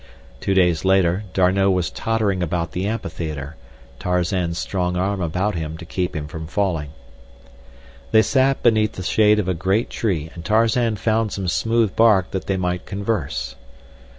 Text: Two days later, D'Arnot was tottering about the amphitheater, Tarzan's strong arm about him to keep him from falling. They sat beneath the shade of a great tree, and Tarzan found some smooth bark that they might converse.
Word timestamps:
Two 0.39 0.55
days 0.55 0.83
later, 0.83 1.25
D'Arnot 1.35 1.73
was 1.73 1.91
tottering 1.91 2.41
about 2.41 2.71
the 2.71 2.87
amphitheater, 2.87 3.55
Tarzan's 3.99 4.57
strong 4.57 4.97
arm 4.97 5.21
about 5.21 5.53
him 5.53 5.77
to 5.77 5.85
keep 5.85 6.15
him 6.15 6.27
from 6.27 6.47
falling. 6.47 6.89
They 8.09 8.23
sat 8.23 8.63
beneath 8.63 8.93
the 8.93 9.03
shade 9.03 9.37
of 9.37 9.47
a 9.47 9.53
great 9.53 9.91
tree, 9.91 10.31
and 10.33 10.43
Tarzan 10.43 10.95
found 10.95 11.33
some 11.33 11.47
smooth 11.47 11.95
bark 11.95 12.31
that 12.31 12.47
they 12.47 12.57
might 12.57 12.87
converse. 12.87 13.53